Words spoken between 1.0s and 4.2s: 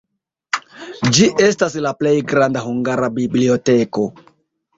Ĝi estas la plej granda hungara biblioteko.